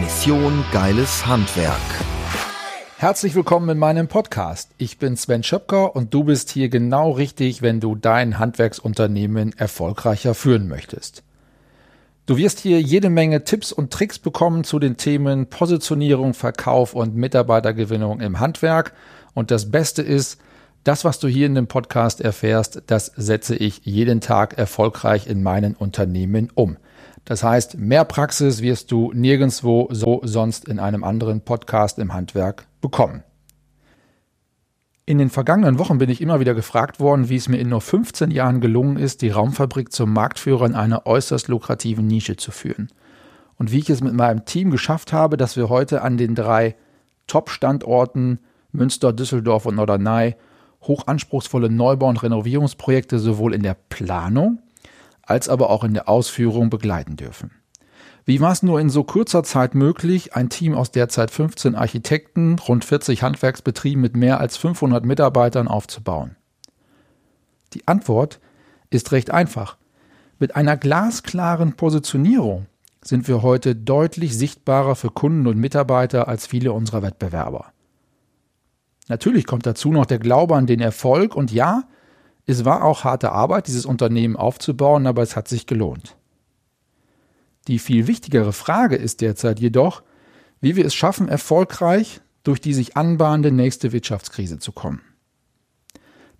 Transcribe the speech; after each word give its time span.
Mission 0.00 0.64
Geiles 0.72 1.26
Handwerk. 1.26 1.74
Herzlich 2.98 3.34
willkommen 3.34 3.68
in 3.68 3.78
meinem 3.78 4.06
Podcast. 4.06 4.70
Ich 4.78 4.98
bin 4.98 5.16
Sven 5.16 5.42
Schöpker 5.42 5.96
und 5.96 6.14
du 6.14 6.22
bist 6.22 6.50
hier 6.50 6.68
genau 6.68 7.10
richtig, 7.10 7.62
wenn 7.62 7.80
du 7.80 7.96
dein 7.96 8.38
Handwerksunternehmen 8.38 9.58
erfolgreicher 9.58 10.34
führen 10.34 10.68
möchtest. 10.68 11.24
Du 12.26 12.36
wirst 12.36 12.60
hier 12.60 12.80
jede 12.80 13.10
Menge 13.10 13.42
Tipps 13.42 13.72
und 13.72 13.92
Tricks 13.92 14.20
bekommen 14.20 14.62
zu 14.62 14.78
den 14.78 14.96
Themen 14.96 15.46
Positionierung, 15.46 16.32
Verkauf 16.32 16.94
und 16.94 17.16
Mitarbeitergewinnung 17.16 18.20
im 18.20 18.38
Handwerk. 18.38 18.92
Und 19.34 19.50
das 19.50 19.70
Beste 19.72 20.02
ist, 20.02 20.40
das, 20.84 21.04
was 21.04 21.18
du 21.18 21.26
hier 21.26 21.46
in 21.46 21.56
dem 21.56 21.66
Podcast 21.66 22.20
erfährst, 22.20 22.82
das 22.86 23.06
setze 23.16 23.56
ich 23.56 23.80
jeden 23.84 24.20
Tag 24.20 24.58
erfolgreich 24.58 25.26
in 25.26 25.42
meinen 25.42 25.74
Unternehmen 25.74 26.50
um. 26.54 26.76
Das 27.28 27.42
heißt, 27.42 27.76
mehr 27.76 28.06
Praxis 28.06 28.62
wirst 28.62 28.90
du 28.90 29.12
nirgendwo 29.12 29.88
so 29.90 30.22
sonst 30.24 30.66
in 30.66 30.78
einem 30.78 31.04
anderen 31.04 31.42
Podcast 31.42 31.98
im 31.98 32.14
Handwerk 32.14 32.66
bekommen. 32.80 33.22
In 35.04 35.18
den 35.18 35.28
vergangenen 35.28 35.78
Wochen 35.78 35.98
bin 35.98 36.08
ich 36.08 36.22
immer 36.22 36.40
wieder 36.40 36.54
gefragt 36.54 37.00
worden, 37.00 37.28
wie 37.28 37.36
es 37.36 37.46
mir 37.46 37.58
in 37.58 37.68
nur 37.68 37.82
15 37.82 38.30
Jahren 38.30 38.62
gelungen 38.62 38.96
ist, 38.96 39.20
die 39.20 39.28
Raumfabrik 39.28 39.92
zum 39.92 40.10
Marktführer 40.14 40.64
in 40.64 40.74
einer 40.74 41.04
äußerst 41.04 41.48
lukrativen 41.48 42.06
Nische 42.06 42.36
zu 42.36 42.50
führen. 42.50 42.88
Und 43.56 43.72
wie 43.72 43.80
ich 43.80 43.90
es 43.90 44.00
mit 44.00 44.14
meinem 44.14 44.46
Team 44.46 44.70
geschafft 44.70 45.12
habe, 45.12 45.36
dass 45.36 45.54
wir 45.54 45.68
heute 45.68 46.00
an 46.00 46.16
den 46.16 46.34
drei 46.34 46.76
Top-Standorten 47.26 48.38
Münster, 48.72 49.12
Düsseldorf 49.12 49.66
und 49.66 49.74
Norderney 49.74 50.34
hochanspruchsvolle 50.80 51.68
Neubau- 51.68 52.08
und 52.08 52.22
Renovierungsprojekte 52.22 53.18
sowohl 53.18 53.52
in 53.52 53.62
der 53.62 53.76
Planung 53.90 54.60
als 55.28 55.48
aber 55.48 55.70
auch 55.70 55.84
in 55.84 55.94
der 55.94 56.08
Ausführung 56.08 56.70
begleiten 56.70 57.16
dürfen. 57.16 57.50
Wie 58.24 58.40
war 58.40 58.52
es 58.52 58.62
nur 58.62 58.80
in 58.80 58.90
so 58.90 59.04
kurzer 59.04 59.42
Zeit 59.42 59.74
möglich, 59.74 60.34
ein 60.34 60.48
Team 60.48 60.74
aus 60.74 60.90
derzeit 60.90 61.30
15 61.30 61.74
Architekten, 61.74 62.58
rund 62.58 62.84
40 62.84 63.22
Handwerksbetrieben 63.22 64.02
mit 64.02 64.16
mehr 64.16 64.40
als 64.40 64.56
500 64.56 65.04
Mitarbeitern 65.04 65.68
aufzubauen? 65.68 66.36
Die 67.74 67.86
Antwort 67.86 68.40
ist 68.90 69.12
recht 69.12 69.30
einfach. 69.30 69.76
Mit 70.38 70.56
einer 70.56 70.76
glasklaren 70.76 71.74
Positionierung 71.74 72.66
sind 73.02 73.28
wir 73.28 73.42
heute 73.42 73.74
deutlich 73.74 74.36
sichtbarer 74.36 74.94
für 74.94 75.10
Kunden 75.10 75.46
und 75.46 75.58
Mitarbeiter 75.58 76.28
als 76.28 76.46
viele 76.46 76.72
unserer 76.72 77.02
Wettbewerber. 77.02 77.72
Natürlich 79.08 79.46
kommt 79.46 79.66
dazu 79.66 79.90
noch 79.90 80.06
der 80.06 80.18
Glaube 80.18 80.56
an 80.56 80.66
den 80.66 80.80
Erfolg 80.80 81.34
und 81.34 81.50
ja, 81.50 81.84
es 82.48 82.64
war 82.64 82.82
auch 82.82 83.04
harte 83.04 83.30
Arbeit, 83.32 83.66
dieses 83.66 83.84
Unternehmen 83.84 84.34
aufzubauen, 84.34 85.06
aber 85.06 85.22
es 85.22 85.36
hat 85.36 85.48
sich 85.48 85.66
gelohnt. 85.66 86.16
Die 87.66 87.78
viel 87.78 88.06
wichtigere 88.06 88.54
Frage 88.54 88.96
ist 88.96 89.20
derzeit 89.20 89.60
jedoch, 89.60 90.02
wie 90.62 90.74
wir 90.74 90.86
es 90.86 90.94
schaffen, 90.94 91.28
erfolgreich 91.28 92.22
durch 92.44 92.62
die 92.62 92.72
sich 92.72 92.96
anbahnende 92.96 93.52
nächste 93.52 93.92
Wirtschaftskrise 93.92 94.58
zu 94.58 94.72
kommen. 94.72 95.02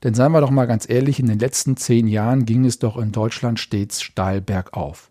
Denn 0.03 0.15
seien 0.15 0.33
wir 0.33 0.41
doch 0.41 0.51
mal 0.51 0.65
ganz 0.65 0.89
ehrlich, 0.89 1.21
in 1.21 1.27
den 1.27 1.39
letzten 1.39 1.77
zehn 1.77 2.09
Jahren 2.09 2.47
ging 2.47 2.65
es 2.65 2.79
doch 2.79 2.97
in 2.97 3.13
Deutschland 3.13 3.61
stets 3.61 4.01
steil 4.01 4.41
bergauf. 4.41 5.11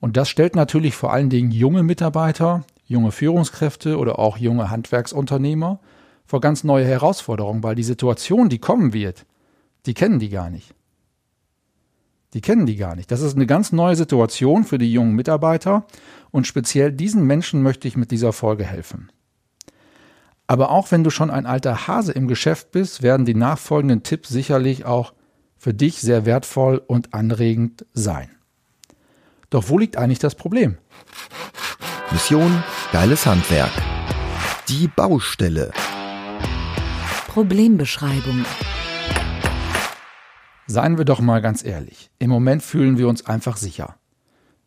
Und 0.00 0.16
das 0.16 0.30
stellt 0.30 0.56
natürlich 0.56 0.94
vor 0.94 1.12
allen 1.12 1.28
Dingen 1.28 1.50
junge 1.50 1.82
Mitarbeiter, 1.82 2.64
junge 2.86 3.12
Führungskräfte 3.12 3.98
oder 3.98 4.18
auch 4.18 4.38
junge 4.38 4.70
Handwerksunternehmer 4.70 5.80
vor 6.24 6.40
ganz 6.40 6.64
neue 6.64 6.86
Herausforderungen, 6.86 7.62
weil 7.62 7.74
die 7.74 7.82
Situation, 7.82 8.48
die 8.48 8.58
kommen 8.58 8.94
wird, 8.94 9.26
die 9.88 9.94
kennen 9.94 10.18
die 10.18 10.28
gar 10.28 10.50
nicht. 10.50 10.74
Die 12.34 12.42
kennen 12.42 12.66
die 12.66 12.76
gar 12.76 12.94
nicht. 12.94 13.10
Das 13.10 13.22
ist 13.22 13.36
eine 13.36 13.46
ganz 13.46 13.72
neue 13.72 13.96
Situation 13.96 14.64
für 14.64 14.76
die 14.76 14.92
jungen 14.92 15.14
Mitarbeiter 15.14 15.86
und 16.30 16.46
speziell 16.46 16.92
diesen 16.92 17.24
Menschen 17.24 17.62
möchte 17.62 17.88
ich 17.88 17.96
mit 17.96 18.10
dieser 18.10 18.34
Folge 18.34 18.64
helfen. 18.64 19.10
Aber 20.46 20.70
auch 20.70 20.90
wenn 20.90 21.04
du 21.04 21.10
schon 21.10 21.30
ein 21.30 21.46
alter 21.46 21.86
Hase 21.86 22.12
im 22.12 22.28
Geschäft 22.28 22.70
bist, 22.70 23.02
werden 23.02 23.24
die 23.24 23.34
nachfolgenden 23.34 24.02
Tipps 24.02 24.28
sicherlich 24.28 24.84
auch 24.84 25.14
für 25.56 25.72
dich 25.72 26.02
sehr 26.02 26.26
wertvoll 26.26 26.82
und 26.86 27.14
anregend 27.14 27.86
sein. 27.94 28.28
Doch 29.48 29.70
wo 29.70 29.78
liegt 29.78 29.96
eigentlich 29.96 30.18
das 30.18 30.34
Problem? 30.34 30.76
Mission 32.10 32.62
Geiles 32.92 33.24
Handwerk. 33.24 33.72
Die 34.68 34.86
Baustelle. 34.88 35.72
Problembeschreibung. 37.28 38.44
Seien 40.70 40.98
wir 40.98 41.06
doch 41.06 41.20
mal 41.20 41.40
ganz 41.40 41.64
ehrlich. 41.64 42.10
Im 42.18 42.28
Moment 42.28 42.62
fühlen 42.62 42.98
wir 42.98 43.08
uns 43.08 43.24
einfach 43.24 43.56
sicher. 43.56 43.96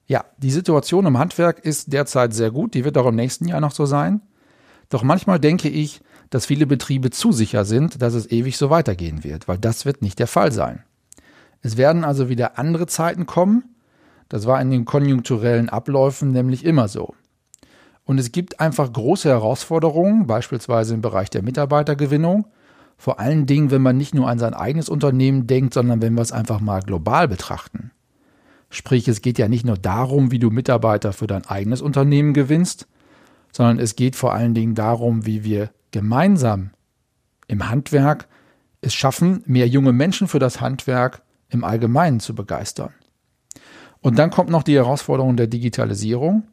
Ja, 0.08 0.26
die 0.38 0.50
Situation 0.50 1.06
im 1.06 1.20
Handwerk 1.20 1.60
ist 1.60 1.94
derzeit 1.94 2.34
sehr 2.34 2.50
gut, 2.50 2.74
die 2.74 2.84
wird 2.84 2.98
auch 2.98 3.06
im 3.06 3.16
nächsten 3.16 3.48
Jahr 3.48 3.62
noch 3.62 3.72
so 3.72 3.86
sein. 3.86 4.22
Doch 4.90 5.04
manchmal 5.04 5.40
denke 5.40 5.70
ich, 5.70 6.02
dass 6.32 6.48
viele 6.48 6.66
Betriebe 6.66 7.12
zu 7.12 7.32
sicher 7.32 7.66
sind, 7.66 8.02
dass 8.02 8.16
es 8.16 8.32
ewig 8.32 8.58
so 8.58 8.72
weitergehen 8.72 9.24
wird, 9.24 9.48
weil 9.48 9.60
das 9.60 9.86
wird 9.86 10.02
nicht 10.02 10.18
der 10.18 10.26
Fall 10.26 10.52
sein. 10.52 10.84
Es 11.62 11.78
werden 11.78 12.04
also 12.04 12.30
wieder 12.30 12.58
andere 12.58 12.88
Zeiten 12.88 13.28
kommen. 13.28 13.76
Das 14.28 14.48
war 14.48 14.60
in 14.60 14.72
den 14.72 14.86
konjunkturellen 14.86 15.70
Abläufen 15.70 16.32
nämlich 16.32 16.66
immer 16.66 16.88
so. 16.88 17.14
Und 18.06 18.20
es 18.20 18.32
gibt 18.32 18.60
einfach 18.60 18.92
große 18.92 19.30
Herausforderungen, 19.30 20.26
beispielsweise 20.26 20.96
im 20.96 21.02
Bereich 21.02 21.30
der 21.30 21.44
Mitarbeitergewinnung, 21.44 22.48
vor 23.02 23.20
allen 23.20 23.48
Dingen, 23.48 23.72
wenn 23.72 23.82
man 23.82 23.98
nicht 23.98 24.14
nur 24.14 24.30
an 24.30 24.38
sein 24.38 24.54
eigenes 24.54 24.88
Unternehmen 24.88 25.48
denkt, 25.48 25.74
sondern 25.74 26.04
wenn 26.04 26.14
wir 26.14 26.22
es 26.22 26.32
einfach 26.32 26.60
mal 26.60 26.82
global 26.82 27.28
betrachten. 27.28 27.90
Sprich, 28.70 29.08
es 29.08 29.24
geht 29.24 29.40
ja 29.40 29.48
nicht 29.48 29.66
nur 29.66 29.76
darum, 29.76 30.30
wie 30.30 30.38
du 30.38 30.52
Mitarbeiter 30.52 31.12
für 31.12 31.26
dein 31.26 31.44
eigenes 31.48 31.82
Unternehmen 31.82 32.36
gewinnst, 32.36 32.88
sondern 33.52 33.80
es 33.80 33.96
geht 33.96 34.16
vor 34.16 34.34
allen 34.34 34.54
Dingen 34.54 34.76
darum, 34.76 35.26
wie 35.26 35.44
wir 35.44 35.72
gemeinsam 35.90 36.70
im 37.48 37.72
Handwerk 37.72 38.28
es 38.82 38.94
schaffen, 38.94 39.42
mehr 39.48 39.68
junge 39.68 39.94
Menschen 39.94 40.28
für 40.28 40.38
das 40.38 40.62
Handwerk 40.62 41.24
im 41.50 41.64
Allgemeinen 41.64 42.20
zu 42.20 42.36
begeistern. 42.36 42.94
Und 44.02 44.20
dann 44.20 44.30
kommt 44.30 44.52
noch 44.52 44.62
die 44.62 44.76
Herausforderung 44.76 45.38
der 45.38 45.48
Digitalisierung 45.48 46.44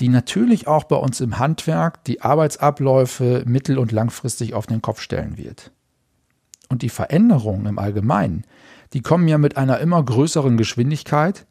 die 0.00 0.08
natürlich 0.08 0.66
auch 0.66 0.84
bei 0.84 0.96
uns 0.96 1.20
im 1.20 1.38
Handwerk 1.38 2.04
die 2.04 2.20
Arbeitsabläufe 2.20 3.44
mittel- 3.46 3.78
und 3.78 3.92
langfristig 3.92 4.54
auf 4.54 4.66
den 4.66 4.82
Kopf 4.82 5.00
stellen 5.00 5.36
wird. 5.36 5.70
Und 6.68 6.82
die 6.82 6.88
Veränderungen 6.88 7.66
im 7.66 7.78
Allgemeinen, 7.78 8.44
die 8.92 9.02
kommen 9.02 9.28
ja 9.28 9.38
mit 9.38 9.56
einer 9.56 9.78
immer 9.78 10.02
größeren 10.02 10.56
Geschwindigkeit 10.56 11.46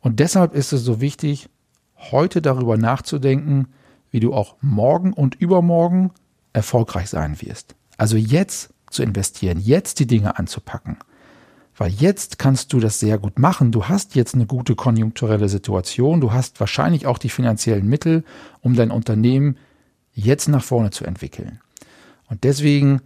und 0.00 0.20
deshalb 0.20 0.54
ist 0.54 0.72
es 0.72 0.82
so 0.82 1.00
wichtig, 1.00 1.48
heute 1.96 2.42
darüber 2.42 2.76
nachzudenken, 2.76 3.68
wie 4.10 4.20
du 4.20 4.32
auch 4.32 4.56
morgen 4.60 5.12
und 5.12 5.34
übermorgen 5.34 6.12
erfolgreich 6.52 7.10
sein 7.10 7.40
wirst. 7.40 7.74
Also 7.96 8.16
jetzt 8.16 8.72
zu 8.90 9.02
investieren, 9.02 9.58
jetzt 9.60 10.00
die 10.00 10.06
Dinge 10.06 10.38
anzupacken. 10.38 10.98
Weil 11.78 11.92
jetzt 11.92 12.40
kannst 12.40 12.72
du 12.72 12.80
das 12.80 12.98
sehr 12.98 13.18
gut 13.18 13.38
machen. 13.38 13.70
Du 13.70 13.86
hast 13.86 14.16
jetzt 14.16 14.34
eine 14.34 14.46
gute 14.46 14.74
konjunkturelle 14.74 15.48
Situation. 15.48 16.20
Du 16.20 16.32
hast 16.32 16.58
wahrscheinlich 16.58 17.06
auch 17.06 17.18
die 17.18 17.28
finanziellen 17.28 17.86
Mittel, 17.88 18.24
um 18.60 18.74
dein 18.74 18.90
Unternehmen 18.90 19.56
jetzt 20.12 20.48
nach 20.48 20.64
vorne 20.64 20.90
zu 20.90 21.04
entwickeln. 21.04 21.60
Und 22.28 22.42
deswegen 22.42 23.00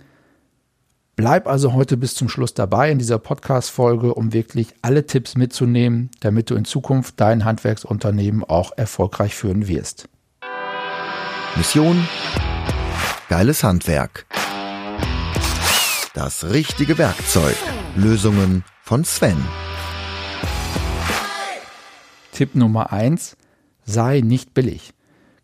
bleib 1.17 1.47
also 1.47 1.75
heute 1.75 1.99
bis 1.99 2.15
zum 2.15 2.31
Schluss 2.31 2.55
dabei 2.55 2.91
in 2.91 2.99
dieser 2.99 3.19
Podcast-Folge, 3.19 4.15
um 4.15 4.33
wirklich 4.33 4.69
alle 4.81 5.07
Tipps 5.07 5.37
mitzunehmen, 5.37 6.11
damit 6.21 6.49
du 6.49 6.55
in 6.55 6.65
Zukunft 6.65 7.21
dein 7.21 7.45
Handwerksunternehmen 7.45 8.43
auch 8.43 8.73
erfolgreich 8.75 9.35
führen 9.35 9.69
wirst. 9.69 10.09
Mission 11.57 12.09
Geiles 13.29 13.63
Handwerk. 13.63 14.27
Das 16.15 16.45
richtige 16.51 16.99
Werkzeug. 16.99 17.57
Lösungen 17.97 18.65
von 18.83 19.03
Sven. 19.03 19.39
Tipp 22.33 22.55
Nummer 22.55 22.93
eins: 22.93 23.39
Sei 23.87 24.21
nicht 24.21 24.53
billig. 24.53 24.93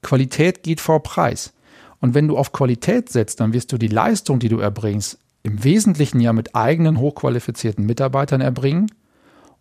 Qualität 0.03 0.63
geht 0.63 0.83
vor 0.83 1.03
Preis. 1.03 1.55
Und 2.01 2.13
wenn 2.13 2.29
du 2.29 2.37
auf 2.37 2.53
Qualität 2.53 3.09
setzt, 3.09 3.41
dann 3.41 3.55
wirst 3.55 3.73
du 3.73 3.79
die 3.79 3.89
Leistung, 3.89 4.41
die 4.41 4.51
du 4.51 4.59
erbringst, 4.59 5.19
im 5.43 5.65
Wesentlichen 5.65 6.21
ja 6.21 6.35
mit 6.35 6.55
eigenen 6.55 6.99
hochqualifizierten 6.99 7.87
Mitarbeitern 7.87 8.43
erbringen, 8.43 8.93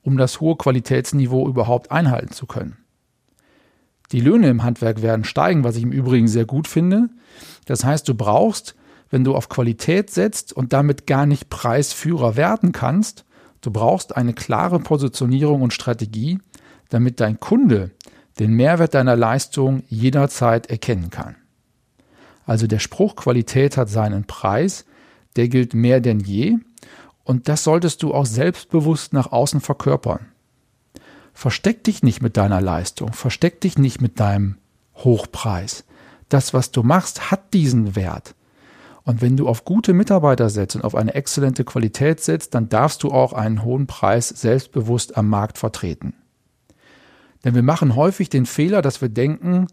um 0.02 0.18
das 0.18 0.42
hohe 0.42 0.58
Qualitätsniveau 0.58 1.48
überhaupt 1.48 1.90
einhalten 1.90 2.34
zu 2.34 2.48
können. 2.48 2.76
Die 4.12 4.20
Löhne 4.20 4.50
im 4.50 4.64
Handwerk 4.64 5.02
werden 5.02 5.24
steigen, 5.24 5.64
was 5.64 5.78
ich 5.78 5.84
im 5.84 5.94
Übrigen 5.94 6.28
sehr 6.28 6.46
gut 6.46 6.68
finde. 6.68 7.08
Das 7.64 7.86
heißt, 7.86 8.10
du 8.10 8.14
brauchst, 8.14 8.76
wenn 9.10 9.24
du 9.24 9.36
auf 9.36 9.50
Qualität 9.50 10.10
setzt 10.10 10.54
und 10.54 10.74
damit 10.74 11.08
gar 11.08 11.26
nicht 11.26 11.50
Preisführer 11.50 12.36
werden 12.36 12.72
kannst, 12.72 13.26
du 13.62 13.72
brauchst 13.72 14.16
eine 14.16 14.34
klare 14.34 14.80
Positionierung 14.80 15.62
und 15.62 15.74
Strategie, 15.74 16.40
damit 16.90 17.20
dein 17.20 17.40
Kunde 17.40 17.92
den 18.40 18.54
Mehrwert 18.54 18.94
deiner 18.94 19.16
Leistung 19.16 19.84
jederzeit 19.88 20.68
erkennen 20.68 21.10
kann. 21.10 21.36
Also 22.46 22.68
der 22.68 22.80
Spruch 22.80 23.16
Qualität 23.16 23.78
hat 23.78 23.90
seinen 23.90 24.26
Preis, 24.26 24.86
der 25.36 25.50
gilt 25.50 25.74
mehr 25.74 26.02
denn 26.02 26.20
je 26.20 26.58
und 27.24 27.50
das 27.50 27.64
solltest 27.64 28.04
du 28.04 28.14
auch 28.14 28.26
selbstbewusst 28.26 29.12
nach 29.12 29.32
außen 29.32 29.60
verkörpern. 29.60 30.28
Versteck 31.34 31.84
dich 31.84 32.02
nicht 32.02 32.22
mit 32.22 32.38
deiner 32.38 32.62
Leistung, 32.62 33.14
versteck 33.14 33.62
dich 33.62 33.78
nicht 33.78 34.02
mit 34.02 34.20
deinem 34.20 34.56
Hochpreis. 34.96 35.84
Das, 36.30 36.54
was 36.54 36.72
du 36.72 36.84
machst, 36.84 37.30
hat 37.30 37.54
diesen 37.54 37.96
Wert. 37.96 38.34
Und 39.08 39.22
wenn 39.22 39.38
du 39.38 39.48
auf 39.48 39.64
gute 39.64 39.94
Mitarbeiter 39.94 40.50
setzt 40.50 40.76
und 40.76 40.84
auf 40.84 40.94
eine 40.94 41.16
exzellente 41.16 41.64
Qualität 41.64 42.20
setzt, 42.20 42.54
dann 42.54 42.68
darfst 42.68 43.04
du 43.04 43.10
auch 43.10 43.32
einen 43.32 43.64
hohen 43.64 43.88
Preis 43.88 44.28
selbstbewusst 44.28 45.16
am 45.16 45.30
Markt 45.30 45.58
vertreten. 45.58 46.14
Denn 47.46 47.56
wir 47.56 47.64
machen 47.64 47.96
häufig 47.96 48.28
den 48.28 48.46
Fehler, 48.46 48.82
dass 48.82 49.00
wir 49.00 49.08
denken, 49.08 49.68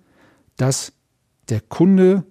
dass 0.56 0.92
der 1.48 1.60
Kunde 1.60 2.22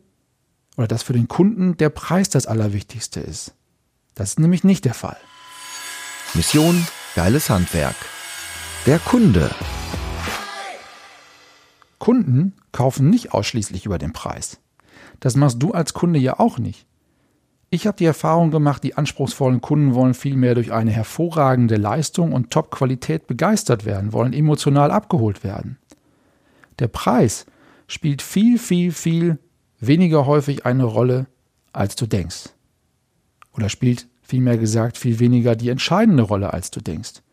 oder 0.77 0.87
dass 0.87 1.03
für 1.03 1.11
den 1.11 1.27
Kunden 1.27 1.75
der 1.75 1.89
Preis 1.89 2.29
das 2.29 2.45
Allerwichtigste 2.45 3.19
ist. 3.19 3.53
Das 4.15 4.29
ist 4.29 4.39
nämlich 4.39 4.63
nicht 4.63 4.85
der 4.85 4.93
Fall. 4.93 5.17
Mission 6.35 6.87
Geiles 7.15 7.49
Handwerk. 7.49 7.97
Der 8.85 8.99
Kunde. 8.99 9.53
Kunden 11.99 12.53
kaufen 12.71 13.09
nicht 13.09 13.33
ausschließlich 13.33 13.85
über 13.85 13.97
den 13.97 14.13
Preis. 14.13 14.61
Das 15.19 15.35
machst 15.35 15.61
du 15.61 15.73
als 15.73 15.93
Kunde 15.93 16.17
ja 16.17 16.39
auch 16.39 16.59
nicht. 16.59 16.87
Ich 17.73 17.87
habe 17.87 17.97
die 17.97 18.05
Erfahrung 18.05 18.51
gemacht, 18.51 18.83
die 18.83 18.97
anspruchsvollen 18.97 19.59
Kunden 19.59 19.95
wollen 19.95 20.13
vielmehr 20.13 20.53
durch 20.53 20.71
eine 20.71 20.91
hervorragende 20.91 21.75
Leistung 21.77 22.31
und 22.31 22.51
Top-Qualität 22.51 23.25
begeistert 23.25 23.83
werden, 23.83 24.13
wollen 24.13 24.31
emotional 24.31 24.91
abgeholt 24.91 25.43
werden. 25.43 25.79
Der 26.77 26.87
Preis 26.87 27.47
spielt 27.87 28.21
viel, 28.21 28.59
viel, 28.59 28.91
viel 28.91 29.39
weniger 29.79 30.27
häufig 30.27 30.67
eine 30.67 30.83
Rolle, 30.83 31.25
als 31.71 31.95
du 31.95 32.05
denkst. 32.05 32.51
Oder 33.55 33.69
spielt 33.69 34.07
vielmehr 34.21 34.59
gesagt 34.59 34.95
viel 34.95 35.17
weniger 35.17 35.55
die 35.55 35.69
entscheidende 35.69 36.21
Rolle, 36.21 36.53
als 36.53 36.69
du 36.69 36.79
denkst. 36.79 37.23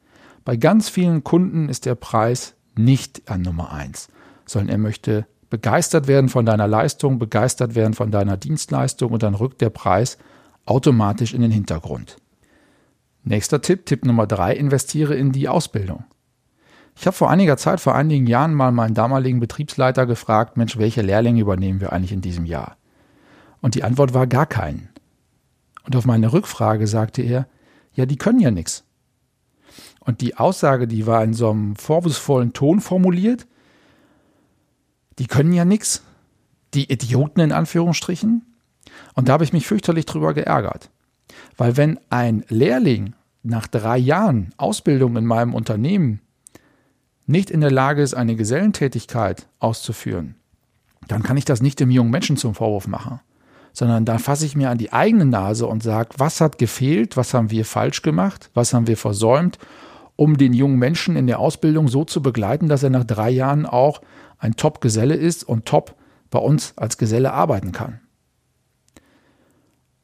Bei 0.46 0.56
ganz 0.56 0.88
vielen 0.88 1.22
Kunden 1.22 1.68
ist 1.68 1.84
der 1.84 1.96
Preis 1.96 2.54
nicht 2.76 3.30
an 3.30 3.42
Nummer 3.42 3.72
eins, 3.72 4.08
sondern 4.46 4.70
er 4.70 4.78
möchte 4.78 5.26
begeistert 5.50 6.06
werden 6.06 6.28
von 6.28 6.46
deiner 6.46 6.68
Leistung, 6.68 7.18
begeistert 7.18 7.74
werden 7.74 7.94
von 7.94 8.10
deiner 8.10 8.36
Dienstleistung 8.36 9.12
und 9.12 9.22
dann 9.22 9.34
rückt 9.34 9.60
der 9.60 9.70
Preis 9.70 10.16
automatisch 10.64 11.34
in 11.34 11.42
den 11.42 11.50
Hintergrund. 11.50 12.16
Nächster 13.24 13.60
Tipp, 13.60 13.84
Tipp 13.84 14.06
Nummer 14.06 14.26
drei, 14.26 14.54
investiere 14.54 15.14
in 15.14 15.32
die 15.32 15.48
Ausbildung. 15.48 16.04
Ich 16.96 17.06
habe 17.06 17.16
vor 17.16 17.30
einiger 17.30 17.56
Zeit, 17.56 17.80
vor 17.80 17.94
einigen 17.94 18.26
Jahren 18.26 18.54
mal 18.54 18.72
meinen 18.72 18.94
damaligen 18.94 19.40
Betriebsleiter 19.40 20.06
gefragt, 20.06 20.56
Mensch, 20.56 20.78
welche 20.78 21.02
Lehrlinge 21.02 21.40
übernehmen 21.40 21.80
wir 21.80 21.92
eigentlich 21.92 22.12
in 22.12 22.20
diesem 22.20 22.44
Jahr? 22.44 22.76
Und 23.60 23.74
die 23.74 23.84
Antwort 23.84 24.14
war 24.14 24.26
gar 24.26 24.46
keinen. 24.46 24.88
Und 25.84 25.96
auf 25.96 26.06
meine 26.06 26.32
Rückfrage 26.32 26.86
sagte 26.86 27.22
er, 27.22 27.46
ja, 27.92 28.06
die 28.06 28.16
können 28.16 28.40
ja 28.40 28.50
nichts. 28.50 28.84
Und 30.00 30.20
die 30.20 30.36
Aussage, 30.36 30.86
die 30.86 31.06
war 31.06 31.22
in 31.22 31.34
so 31.34 31.50
einem 31.50 31.76
vorwurfsvollen 31.76 32.52
Ton 32.52 32.80
formuliert. 32.80 33.46
Die 35.20 35.26
können 35.26 35.52
ja 35.52 35.66
nichts. 35.66 36.02
Die 36.72 36.90
Idioten 36.90 37.40
in 37.40 37.52
Anführungsstrichen. 37.52 38.42
Und 39.14 39.28
da 39.28 39.34
habe 39.34 39.44
ich 39.44 39.52
mich 39.52 39.66
fürchterlich 39.66 40.06
drüber 40.06 40.32
geärgert. 40.32 40.90
Weil 41.58 41.76
wenn 41.76 42.00
ein 42.08 42.44
Lehrling 42.48 43.12
nach 43.42 43.66
drei 43.66 43.98
Jahren 43.98 44.54
Ausbildung 44.56 45.16
in 45.16 45.26
meinem 45.26 45.54
Unternehmen 45.54 46.20
nicht 47.26 47.50
in 47.50 47.60
der 47.60 47.70
Lage 47.70 48.02
ist, 48.02 48.14
eine 48.14 48.34
Gesellentätigkeit 48.34 49.46
auszuführen, 49.58 50.36
dann 51.06 51.22
kann 51.22 51.36
ich 51.36 51.44
das 51.44 51.60
nicht 51.60 51.80
dem 51.80 51.90
jungen 51.90 52.10
Menschen 52.10 52.38
zum 52.38 52.54
Vorwurf 52.54 52.86
machen, 52.88 53.20
sondern 53.74 54.06
da 54.06 54.18
fasse 54.18 54.46
ich 54.46 54.56
mir 54.56 54.70
an 54.70 54.78
die 54.78 54.92
eigene 54.92 55.26
Nase 55.26 55.66
und 55.66 55.82
sage, 55.82 56.10
was 56.16 56.40
hat 56.40 56.58
gefehlt, 56.58 57.16
was 57.18 57.34
haben 57.34 57.50
wir 57.50 57.66
falsch 57.66 58.02
gemacht, 58.02 58.50
was 58.54 58.72
haben 58.72 58.86
wir 58.86 58.96
versäumt 58.96 59.58
um 60.20 60.36
den 60.36 60.52
jungen 60.52 60.78
Menschen 60.78 61.16
in 61.16 61.26
der 61.26 61.38
Ausbildung 61.38 61.88
so 61.88 62.04
zu 62.04 62.20
begleiten, 62.20 62.68
dass 62.68 62.82
er 62.82 62.90
nach 62.90 63.04
drei 63.04 63.30
Jahren 63.30 63.64
auch 63.64 64.02
ein 64.36 64.54
Top-Geselle 64.54 65.14
ist 65.14 65.44
und 65.44 65.64
top 65.64 65.96
bei 66.28 66.38
uns 66.38 66.74
als 66.76 66.98
Geselle 66.98 67.32
arbeiten 67.32 67.72
kann. 67.72 68.00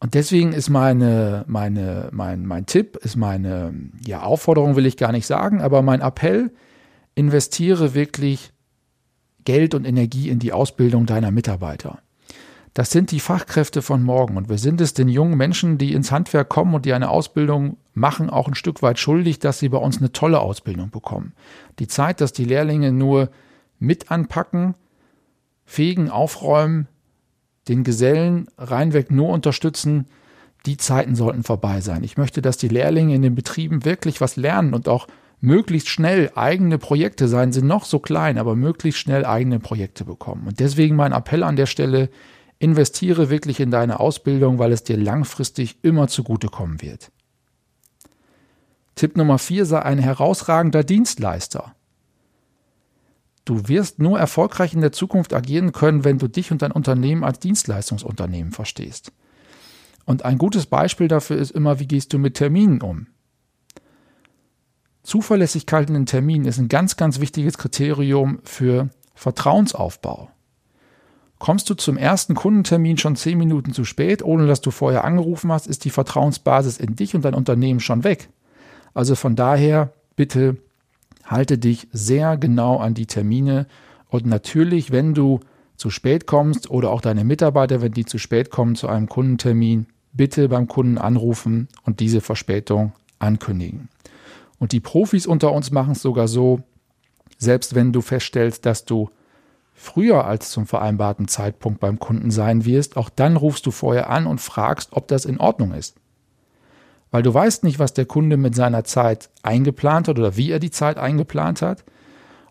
Und 0.01 0.15
deswegen 0.15 0.55
ist 0.55 0.71
meine, 0.71 1.45
meine, 1.47 2.09
mein, 2.13 2.47
mein 2.47 2.65
Tipp, 2.65 2.97
ist 2.97 3.17
meine 3.17 3.75
ja, 4.07 4.23
Aufforderung, 4.23 4.75
will 4.75 4.87
ich 4.87 4.97
gar 4.97 5.13
nicht 5.13 5.27
sagen, 5.27 5.61
aber 5.61 5.83
mein 5.83 6.01
Appell, 6.01 6.51
investiere 7.15 7.93
wirklich 7.93 8.55
Geld 9.45 9.75
und 9.75 9.85
Energie 9.85 10.31
in 10.31 10.39
die 10.39 10.55
Ausbildung 10.55 11.05
deiner 11.05 11.31
Mitarbeiter. 11.31 11.99
Das 12.77 12.91
sind 12.91 13.11
die 13.11 13.21
Fachkräfte 13.21 13.81
von 13.81 14.03
morgen. 14.03 14.37
Und 14.37 14.51
wir 14.51 14.59
sind 14.59 14.83
es 14.83 14.93
den 14.93 15.09
jungen 15.09 15.39
Menschen, 15.39 15.79
die 15.79 15.95
ins 15.95 16.13
Handwerk 16.13 16.51
kommen 16.51 16.75
und 16.75 16.85
die 16.85 16.93
eine 16.93 17.09
Ausbildung 17.09 17.79
machen, 17.95 18.29
auch 18.29 18.49
ein 18.49 18.55
Stück 18.55 18.83
weit 18.83 18.99
schuldig, 18.99 19.39
dass 19.39 19.59
sie 19.59 19.71
bei 19.71 19.79
uns 19.79 19.97
eine 19.97 20.13
tolle 20.13 20.41
Ausbildung 20.41 20.91
bekommen. 20.91 21.33
Die 21.79 21.89
Zeit, 21.89 22.21
dass 22.21 22.35
die 22.35 22.45
Lehrlinge 22.45 22.93
nur 22.93 23.31
mit 23.79 24.11
anpacken, 24.11 24.75
fegen, 25.65 26.11
aufräumen, 26.11 26.87
den 27.67 27.83
Gesellen 27.83 28.49
reinweg 28.59 29.11
nur 29.11 29.31
unterstützen, 29.31 30.05
die 30.67 30.77
Zeiten 30.77 31.15
sollten 31.15 31.45
vorbei 31.45 31.81
sein. 31.81 32.05
Ich 32.05 32.19
möchte, 32.19 32.43
dass 32.43 32.59
die 32.59 32.69
Lehrlinge 32.69 33.15
in 33.15 33.23
den 33.23 33.35
Betrieben 33.35 33.87
wirklich 33.87 34.21
was 34.21 34.37
lernen 34.37 34.75
und 34.75 34.87
auch 34.87 35.07
möglichst 35.41 35.89
schnell 35.89 36.31
eigene 36.35 36.77
Projekte 36.77 37.27
sein, 37.27 37.53
sind 37.53 37.67
noch 37.67 37.87
so 37.87 38.01
klein, 38.01 38.37
aber 38.37 38.55
möglichst 38.55 39.01
schnell 39.01 39.25
eigene 39.25 39.61
Projekte 39.61 40.05
bekommen. 40.05 40.47
Und 40.47 40.61
deswegen 40.61 40.95
mein 40.95 41.13
Appell 41.13 41.43
an 41.43 41.57
der 41.57 41.67
Stelle, 41.67 42.11
Investiere 42.59 43.29
wirklich 43.31 43.61
in 43.61 43.71
deine 43.71 44.01
Ausbildung, 44.01 44.59
weil 44.59 44.73
es 44.73 44.85
dir 44.85 44.97
langfristig 44.97 45.77
immer 45.83 46.09
zugutekommen 46.09 46.81
wird. 46.81 47.13
Tipp 48.95 49.17
Nummer 49.17 49.39
4 49.39 49.67
sei 49.67 49.83
ein 49.83 49.99
herausragender 49.99 50.83
Dienstleister. 50.83 51.75
Du 53.45 53.69
wirst 53.69 54.01
nur 54.01 54.19
erfolgreich 54.19 54.75
in 54.75 54.81
der 54.81 54.91
Zukunft 54.91 55.35
agieren 55.35 55.73
können, 55.73 56.05
wenn 56.05 56.19
du 56.19 56.29
dich 56.29 56.51
und 56.51 56.63
dein 56.63 56.73
Unternehmen 56.73 57.23
als 57.23 57.39
Dienstleistungsunternehmen 57.39 58.53
verstehst. 58.53 59.13
Und 60.07 60.25
ein 60.25 60.39
gutes 60.39 60.67
Beispiel 60.67 61.09
dafür 61.09 61.37
ist 61.37 61.51
immer, 61.51 61.79
wie 61.79 61.87
gehst 61.87 62.13
du 62.13 62.19
mit 62.19 62.35
Terminen 62.35 62.81
um? 62.81 63.07
Zuverlässigkeit 65.03 65.89
in 65.89 65.95
den 65.95 66.07
Terminen 66.07 66.47
ist 66.47 66.59
ein 66.59 66.69
ganz, 66.69 66.97
ganz 66.97 67.21
wichtiges 67.21 67.59
Kriterium 67.59 68.41
für 68.43 68.91
Vertrauensaufbau. 69.15 70.31
Kommst 71.39 71.69
du 71.69 71.75
zum 71.75 71.97
ersten 71.97 72.35
Kundentermin 72.35 72.97
schon 72.97 73.17
zehn 73.17 73.37
Minuten 73.37 73.73
zu 73.73 73.85
spät, 73.85 74.23
ohne 74.23 74.47
dass 74.47 74.63
du 74.63 74.71
vorher 74.71 75.05
angerufen 75.05 75.53
hast, 75.53 75.67
ist 75.67 75.85
die 75.85 75.91
Vertrauensbasis 75.91 76.79
in 76.79 76.97
dich 76.97 77.15
und 77.15 77.25
dein 77.25 77.35
Unternehmen 77.35 77.81
schon 77.81 78.05
weg. 78.05 78.31
Also 78.95 79.15
von 79.15 79.37
daher 79.37 79.93
bitte 80.17 80.57
halte 81.25 81.59
dich 81.59 81.89
sehr 81.93 82.37
genau 82.37 82.79
an 82.79 82.95
die 82.95 83.07
Termine 83.07 83.67
und 84.09 84.25
natürlich, 84.25 84.93
wenn 84.93 85.13
du 85.13 85.41
zu 85.77 85.91
spät 85.91 86.27
kommst 86.27 86.71
oder 86.71 86.91
auch 86.91 87.03
deine 87.03 87.25
Mitarbeiter, 87.25 87.83
wenn 87.83 87.93
die 87.93 88.07
zu 88.07 88.19
spät 88.19 88.51
kommen 88.51 88.77
zu 88.77 88.89
einem 88.89 89.09
Kundentermin, 89.09 89.87
bitte 90.13 90.49
beim 90.49 90.69
Kunden 90.69 90.97
anrufen 90.97 91.69
und 91.85 92.01
diese 92.01 92.23
Verspätung 92.23 92.93
ankündigen. 93.19 93.89
Und 94.59 94.73
die 94.73 94.81
Profis 94.81 95.27
unter 95.27 95.53
uns 95.53 95.71
machen 95.71 95.93
es 95.93 96.01
sogar 96.01 96.29
so, 96.29 96.63
selbst 97.37 97.75
wenn 97.75 97.93
du 97.93 98.01
feststellst, 98.01 98.65
dass 98.65 98.87
du 98.87 99.11
früher 99.77 100.25
als 100.25 100.51
zum 100.51 100.67
vereinbarten 100.67 101.29
Zeitpunkt 101.29 101.81
beim 101.81 101.99
Kunden 101.99 102.31
sein 102.31 102.65
wirst, 102.65 102.97
auch 102.97 103.11
dann 103.11 103.37
rufst 103.37 103.67
du 103.67 103.71
vorher 103.71 104.11
an 104.11 104.27
und 104.27 104.41
fragst, 104.41 104.95
ob 104.95 105.07
das 105.07 105.27
in 105.27 105.39
Ordnung 105.39 105.73
ist. 105.73 105.97
Weil 107.11 107.23
du 107.23 107.33
weißt 107.33 107.63
nicht, 107.63 107.79
was 107.79 107.93
der 107.93 108.07
Kunde 108.07 108.37
mit 108.37 108.55
seiner 108.55 108.85
Zeit 108.85 109.29
eingeplant 109.43 110.09
hat 110.09 110.19
oder 110.19 110.37
wie 110.37 110.51
er 110.51 110.59
die 110.59 110.71
Zeit 110.71 110.97
eingeplant 110.97 111.63
hat. 111.63 111.85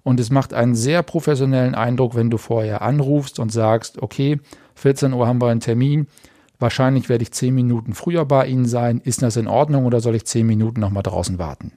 Und 0.04 0.20
es 0.20 0.30
macht 0.30 0.54
einen 0.54 0.76
sehr 0.76 1.02
professionellen 1.02 1.74
Eindruck, 1.74 2.16
wenn 2.16 2.30
du 2.30 2.38
vorher 2.38 2.84
anrufst 2.84 3.40
und 3.40 3.52
sagst, 3.52 4.02
okay, 4.02 4.40
14 4.76 5.12
Uhr 5.14 5.28
haben 5.28 5.42
wir 5.42 5.48
einen 5.48 5.62
Termin, 5.62 6.08
wahrscheinlich 6.60 7.10
werde 7.10 7.24
ich 7.24 7.32
10 7.32 7.56
Minuten 7.56 7.96
früher 7.96 8.24
bei 8.24 8.46
Ihnen 8.46 8.66
sein, 8.66 9.02
ist 9.04 9.24
das 9.24 9.36
in 9.36 9.48
Ordnung 9.48 9.86
oder 9.86 10.00
soll 10.00 10.16
ich 10.16 10.26
10 10.26 10.46
Minuten 10.46 10.80
nochmal 10.80 11.04
draußen 11.04 11.40
warten? 11.40 11.72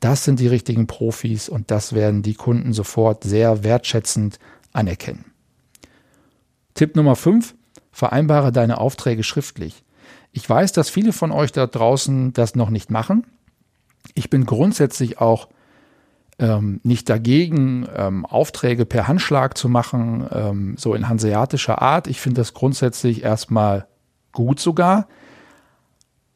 Das 0.00 0.24
sind 0.24 0.40
die 0.40 0.48
richtigen 0.48 0.86
Profis 0.86 1.48
und 1.48 1.70
das 1.70 1.94
werden 1.94 2.22
die 2.22 2.34
Kunden 2.34 2.74
sofort 2.74 3.24
sehr 3.24 3.64
wertschätzend 3.64 4.38
anerkennen. 4.74 5.24
Tipp 6.74 6.96
Nummer 6.96 7.16
5. 7.16 7.54
Vereinbare 7.92 8.52
deine 8.52 8.78
Aufträge 8.78 9.22
schriftlich. 9.22 9.84
Ich 10.32 10.48
weiß, 10.48 10.72
dass 10.72 10.90
viele 10.90 11.12
von 11.12 11.30
euch 11.30 11.52
da 11.52 11.66
draußen 11.66 12.32
das 12.32 12.56
noch 12.56 12.70
nicht 12.70 12.90
machen. 12.90 13.24
Ich 14.14 14.30
bin 14.30 14.44
grundsätzlich 14.44 15.20
auch 15.20 15.48
ähm, 16.40 16.80
nicht 16.82 17.08
dagegen, 17.08 17.86
ähm, 17.96 18.26
Aufträge 18.26 18.84
per 18.84 19.06
Handschlag 19.06 19.56
zu 19.56 19.68
machen, 19.68 20.26
ähm, 20.32 20.74
so 20.76 20.94
in 20.94 21.08
hanseatischer 21.08 21.80
Art. 21.80 22.08
Ich 22.08 22.20
finde 22.20 22.40
das 22.40 22.54
grundsätzlich 22.54 23.22
erstmal 23.22 23.86
gut 24.32 24.58
sogar. 24.58 25.06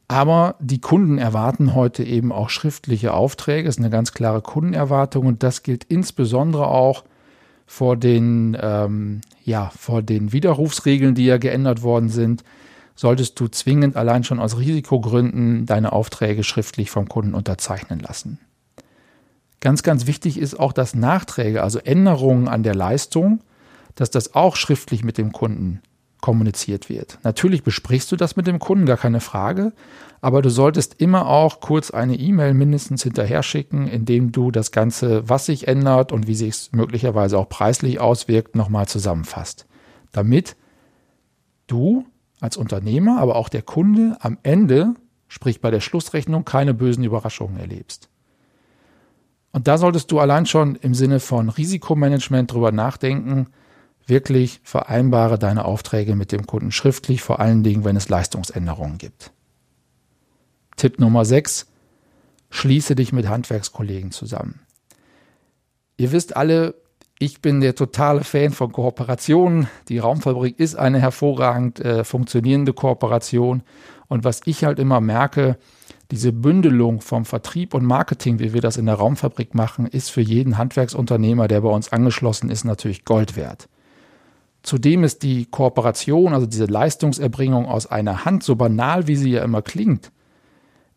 Aber 0.07 0.55
die 0.61 0.81
Kunden 0.81 1.19
erwarten 1.19 1.75
heute 1.75 2.03
eben 2.03 2.33
auch 2.33 2.49
schriftliche 2.49 3.13
Aufträge. 3.13 3.67
Das 3.67 3.77
ist 3.77 3.81
eine 3.81 3.91
ganz 3.91 4.15
klare 4.15 4.41
Kundenerwartung 4.41 5.27
und 5.27 5.43
das 5.43 5.63
gilt 5.63 5.85
insbesondere 5.85 6.69
auch 6.69 7.05
vor 7.69 7.99
den, 7.99 8.57
ähm, 8.61 9.21
ja, 9.45 9.71
vor 9.79 10.01
den 10.01 10.33
Widerrufsregeln, 10.33 11.15
die 11.15 11.27
ja 11.27 11.37
geändert 11.37 11.83
worden 11.83 12.09
sind. 12.09 12.43
Solltest 12.97 13.39
du 13.39 13.47
zwingend 13.47 13.95
allein 13.95 14.25
schon 14.25 14.41
aus 14.41 14.59
Risikogründen 14.59 15.67
deine 15.67 15.93
Aufträge 15.93 16.43
schriftlich 16.43 16.91
vom 16.91 17.09
Kunden 17.09 17.35
unterzeichnen 17.35 18.01
lassen. 18.01 18.41
Ganz, 19.61 19.83
ganz 19.83 20.07
wichtig 20.07 20.39
ist 20.39 20.59
auch, 20.59 20.73
dass 20.73 20.95
Nachträge, 20.95 21.63
also 21.63 21.79
Änderungen 21.79 22.49
an 22.49 22.63
der 22.63 22.75
Leistung, 22.75 23.41
dass 23.95 24.11
das 24.11 24.35
auch 24.35 24.57
schriftlich 24.57 25.05
mit 25.05 25.19
dem 25.19 25.33
Kunden 25.33 25.83
kommuniziert 26.21 26.89
wird. 26.89 27.19
Natürlich 27.23 27.63
besprichst 27.63 28.11
du 28.11 28.17
das 28.17 28.37
mit 28.37 28.47
dem 28.47 28.59
Kunden, 28.59 28.87
gar 28.87 28.97
keine 28.97 29.21
Frage, 29.21 29.73
aber 30.21 30.43
du 30.43 30.51
solltest 30.51 31.01
immer 31.01 31.27
auch 31.27 31.61
kurz 31.61 31.91
eine 31.91 32.17
E-Mail 32.17 32.55
mindestens 32.55 33.03
hinterher 33.03 33.43
schicken, 33.43 33.87
indem 33.87 34.33
du 34.33 34.51
das 34.51 34.73
Ganze, 34.73 35.29
was 35.29 35.47
sich 35.47 35.69
ändert 35.69 36.13
und 36.13 36.27
wie 36.27 36.35
sich 36.35 36.51
es 36.51 36.73
möglicherweise 36.73 37.39
auch 37.39 37.49
preislich 37.49 38.01
auswirkt, 38.01 38.57
nochmal 38.57 38.89
zusammenfasst. 38.89 39.67
Damit 40.13 40.57
du 41.67 42.05
als 42.41 42.57
Unternehmer, 42.57 43.21
aber 43.21 43.37
auch 43.37 43.49
der 43.49 43.63
Kunde 43.63 44.17
am 44.21 44.39
Ende, 44.43 44.95
sprich 45.29 45.61
bei 45.61 45.71
der 45.71 45.81
Schlussrechnung, 45.81 46.45
keine 46.45 46.75
bösen 46.75 47.05
Überraschungen 47.05 47.59
erlebst. 47.59 48.09
Und 49.53 49.67
da 49.67 49.79
solltest 49.79 50.11
du 50.13 50.19
allein 50.19 50.47
schon 50.47 50.77
im 50.77 50.95
Sinne 50.95 51.21
von 51.21 51.49
Risikomanagement 51.49 52.53
drüber 52.53 52.73
nachdenken, 52.73 53.49
wirklich 54.09 54.61
vereinbare 54.65 55.39
deine 55.39 55.65
Aufträge 55.65 56.17
mit 56.17 56.33
dem 56.33 56.47
Kunden 56.47 56.73
schriftlich, 56.73 57.23
vor 57.23 57.41
allen 57.41 57.63
Dingen, 57.63 57.85
wenn 57.85 57.97
es 57.97 58.09
Leistungsänderungen 58.09 58.99
gibt. 58.99 59.33
Tipp 60.77 60.99
Nummer 60.99 61.25
6. 61.25 61.67
Schließe 62.51 62.95
dich 62.95 63.13
mit 63.13 63.29
Handwerkskollegen 63.29 64.11
zusammen. 64.11 64.61
Ihr 65.97 66.13
wisst 66.13 66.37
alle, 66.37 66.75
ich 67.19 67.43
bin 67.43 67.61
der 67.61 67.75
totale 67.75 68.23
Fan 68.23 68.53
von 68.53 68.73
Kooperationen. 68.73 69.69
Die 69.89 69.99
Raumfabrik 69.99 70.59
ist 70.59 70.77
eine 70.77 71.01
hervorragend 71.01 71.81
äh, 71.81 72.05
funktionierende 72.05 72.73
Kooperation. 72.73 73.63
Und 74.07 74.25
was 74.25 74.41
ich 74.45 74.65
halt 74.65 74.79
immer 74.79 75.01
merke, 75.01 75.59
diese 76.11 76.33
Bündelung 76.33 77.01
vom 77.01 77.25
Vertrieb 77.25 77.75
und 77.75 77.85
Marketing, 77.85 78.39
wie 78.39 78.55
wir 78.55 78.61
das 78.61 78.77
in 78.77 78.87
der 78.87 78.95
Raumfabrik 78.95 79.55
machen, 79.55 79.87
ist 79.87 80.11
für 80.11 80.23
jeden 80.23 80.57
Handwerksunternehmer, 80.57 81.49
der 81.49 81.61
bei 81.61 81.69
uns 81.69 81.93
angeschlossen 81.93 82.51
ist, 82.51 82.65
natürlich 82.65 83.05
Gold 83.05 83.37
wert. 83.37 83.69
Zudem 84.69 85.03
ist 85.03 85.23
die 85.23 85.47
Kooperation, 85.47 86.35
also 86.35 86.45
diese 86.45 86.67
Leistungserbringung 86.67 87.65
aus 87.65 87.87
einer 87.87 88.27
Hand, 88.27 88.43
so 88.43 88.55
banal 88.55 89.07
wie 89.07 89.17
sie 89.17 89.31
ja 89.31 89.43
immer 89.43 89.63
klingt, 89.63 90.13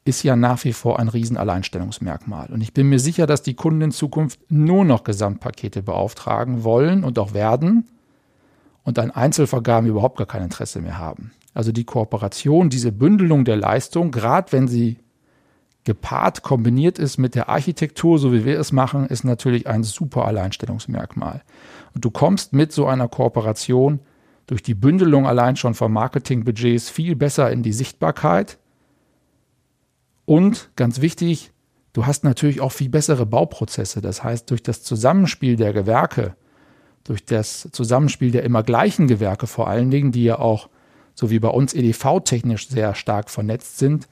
ist 0.03 0.23
ja 0.23 0.35
nach 0.35 0.61
wie 0.65 0.73
vor 0.73 0.99
ein 0.99 1.07
Riesenalleinstellungsmerkmal. 1.07 2.49
Und 2.51 2.59
ich 2.59 2.73
bin 2.73 2.89
mir 2.89 2.99
sicher, 2.99 3.27
dass 3.27 3.43
die 3.43 3.53
Kunden 3.53 3.79
in 3.79 3.91
Zukunft 3.91 4.41
nur 4.49 4.83
noch 4.83 5.05
Gesamtpakete 5.05 5.83
beauftragen 5.83 6.65
wollen 6.65 7.05
und 7.05 7.17
auch 7.17 7.33
werden 7.33 7.87
und 8.83 8.99
an 8.99 9.09
Einzelvergaben 9.09 9.89
überhaupt 9.89 10.17
gar 10.17 10.27
kein 10.27 10.43
Interesse 10.43 10.81
mehr 10.81 10.97
haben. 10.97 11.31
Also 11.53 11.71
die 11.71 11.85
Kooperation, 11.85 12.69
diese 12.69 12.91
Bündelung 12.91 13.45
der 13.45 13.55
Leistung, 13.55 14.11
gerade 14.11 14.51
wenn 14.51 14.67
sie 14.67 14.97
gepaart, 15.83 16.43
kombiniert 16.43 16.99
ist 16.99 17.17
mit 17.17 17.35
der 17.35 17.49
Architektur, 17.49 18.19
so 18.19 18.31
wie 18.33 18.45
wir 18.45 18.59
es 18.59 18.71
machen, 18.71 19.07
ist 19.07 19.23
natürlich 19.23 19.67
ein 19.67 19.83
super 19.83 20.25
Alleinstellungsmerkmal. 20.25 21.41
Und 21.95 22.05
du 22.05 22.11
kommst 22.11 22.53
mit 22.53 22.71
so 22.71 22.85
einer 22.85 23.07
Kooperation 23.07 23.99
durch 24.47 24.61
die 24.61 24.75
Bündelung 24.75 25.25
allein 25.25 25.55
schon 25.55 25.73
von 25.73 25.91
Marketingbudgets 25.91 26.89
viel 26.89 27.15
besser 27.15 27.51
in 27.51 27.63
die 27.63 27.73
Sichtbarkeit. 27.73 28.57
Und 30.25 30.69
ganz 30.75 31.01
wichtig, 31.01 31.51
du 31.93 32.05
hast 32.05 32.23
natürlich 32.23 32.61
auch 32.61 32.71
viel 32.71 32.89
bessere 32.89 33.25
Bauprozesse. 33.25 34.01
Das 34.01 34.23
heißt, 34.23 34.49
durch 34.51 34.61
das 34.61 34.83
Zusammenspiel 34.83 35.55
der 35.55 35.73
Gewerke, 35.73 36.35
durch 37.03 37.25
das 37.25 37.69
Zusammenspiel 37.71 38.31
der 38.31 38.43
immer 38.43 38.61
gleichen 38.61 39.07
Gewerke 39.07 39.47
vor 39.47 39.67
allen 39.67 39.89
Dingen, 39.89 40.11
die 40.11 40.23
ja 40.23 40.37
auch, 40.37 40.69
so 41.15 41.29
wie 41.29 41.39
bei 41.39 41.49
uns 41.49 41.73
EDV-technisch 41.73 42.69
sehr 42.69 42.93
stark 42.93 43.29
vernetzt 43.29 43.79
sind, 43.79 44.07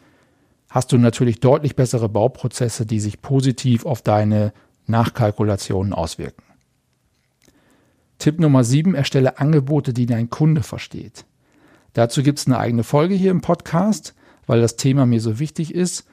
hast 0.69 0.91
du 0.91 0.97
natürlich 0.97 1.39
deutlich 1.39 1.75
bessere 1.75 2.09
Bauprozesse, 2.09 2.85
die 2.85 2.99
sich 2.99 3.21
positiv 3.21 3.85
auf 3.85 4.01
deine 4.01 4.53
Nachkalkulationen 4.85 5.93
auswirken. 5.93 6.43
Tipp 8.19 8.39
Nummer 8.39 8.63
7, 8.63 8.95
erstelle 8.95 9.39
Angebote, 9.39 9.93
die 9.93 10.05
dein 10.05 10.29
Kunde 10.29 10.61
versteht. 10.61 11.25
Dazu 11.93 12.21
gibt 12.21 12.39
es 12.39 12.47
eine 12.47 12.59
eigene 12.59 12.83
Folge 12.83 13.15
hier 13.15 13.31
im 13.31 13.41
Podcast, 13.41 14.13
weil 14.45 14.61
das 14.61 14.75
Thema 14.75 15.05
mir 15.05 15.21
so 15.21 15.39
wichtig 15.39 15.73
ist. 15.73 16.05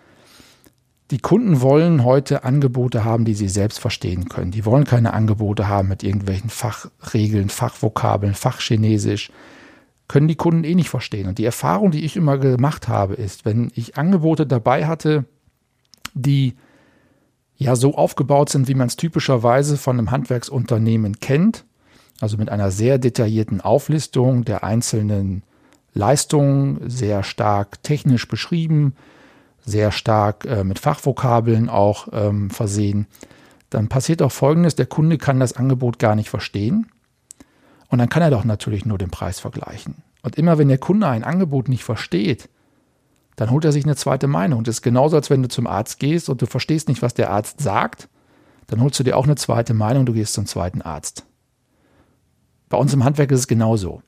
Die 1.10 1.18
Kunden 1.18 1.60
wollen 1.60 2.04
heute 2.04 2.44
Angebote 2.44 3.04
haben, 3.04 3.24
die 3.24 3.34
sie 3.34 3.48
selbst 3.48 3.78
verstehen 3.78 4.28
können. 4.28 4.50
Die 4.50 4.64
wollen 4.64 4.84
keine 4.84 5.14
Angebote 5.14 5.68
haben 5.68 5.88
mit 5.88 6.02
irgendwelchen 6.02 6.50
Fachregeln, 6.50 7.48
Fachvokabeln, 7.48 8.34
Fachchinesisch. 8.34 9.30
Können 10.08 10.28
die 10.28 10.36
Kunden 10.36 10.64
eh 10.64 10.74
nicht 10.74 10.88
verstehen. 10.88 11.26
Und 11.26 11.38
die 11.38 11.44
Erfahrung, 11.44 11.90
die 11.90 12.04
ich 12.04 12.16
immer 12.16 12.38
gemacht 12.38 12.88
habe, 12.88 13.14
ist, 13.14 13.44
wenn 13.44 13.72
ich 13.74 13.96
Angebote 13.96 14.46
dabei 14.46 14.86
hatte, 14.86 15.24
die 16.14 16.54
ja 17.56 17.74
so 17.74 17.94
aufgebaut 17.94 18.50
sind, 18.50 18.68
wie 18.68 18.74
man 18.74 18.86
es 18.86 18.96
typischerweise 18.96 19.76
von 19.76 19.98
einem 19.98 20.10
Handwerksunternehmen 20.10 21.20
kennt, 21.20 21.64
also 22.20 22.36
mit 22.36 22.50
einer 22.50 22.70
sehr 22.70 22.98
detaillierten 22.98 23.60
Auflistung 23.60 24.44
der 24.44 24.62
einzelnen 24.62 25.42
Leistungen, 25.92 26.88
sehr 26.88 27.22
stark 27.22 27.82
technisch 27.82 28.28
beschrieben, 28.28 28.94
sehr 29.64 29.90
stark 29.90 30.44
äh, 30.44 30.62
mit 30.62 30.78
Fachvokabeln 30.78 31.68
auch 31.68 32.08
ähm, 32.12 32.50
versehen, 32.50 33.06
dann 33.70 33.88
passiert 33.88 34.22
auch 34.22 34.30
Folgendes, 34.30 34.76
der 34.76 34.86
Kunde 34.86 35.18
kann 35.18 35.40
das 35.40 35.54
Angebot 35.54 35.98
gar 35.98 36.14
nicht 36.14 36.30
verstehen 36.30 36.86
und 37.88 37.98
dann 37.98 38.08
kann 38.08 38.22
er 38.22 38.30
doch 38.30 38.44
natürlich 38.44 38.84
nur 38.84 38.98
den 38.98 39.10
Preis 39.10 39.40
vergleichen. 39.40 40.02
Und 40.22 40.36
immer 40.36 40.58
wenn 40.58 40.68
der 40.68 40.78
Kunde 40.78 41.06
ein 41.06 41.24
Angebot 41.24 41.68
nicht 41.68 41.84
versteht, 41.84 42.48
dann 43.36 43.50
holt 43.50 43.64
er 43.64 43.72
sich 43.72 43.84
eine 43.84 43.96
zweite 43.96 44.26
Meinung. 44.26 44.64
Das 44.64 44.76
ist 44.76 44.82
genauso, 44.82 45.16
als 45.16 45.30
wenn 45.30 45.42
du 45.42 45.48
zum 45.48 45.66
Arzt 45.66 46.00
gehst 46.00 46.28
und 46.28 46.42
du 46.42 46.46
verstehst 46.46 46.88
nicht, 46.88 47.02
was 47.02 47.14
der 47.14 47.30
Arzt 47.30 47.60
sagt, 47.60 48.08
dann 48.66 48.80
holst 48.80 48.98
du 48.98 49.04
dir 49.04 49.16
auch 49.16 49.24
eine 49.24 49.36
zweite 49.36 49.74
Meinung, 49.74 50.06
du 50.06 50.14
gehst 50.14 50.32
zum 50.32 50.46
zweiten 50.46 50.82
Arzt. 50.82 51.24
Bei 52.68 52.76
uns 52.76 52.92
im 52.92 53.04
Handwerk 53.04 53.30
ist 53.30 53.40
es 53.40 53.46
genauso. 53.46 54.02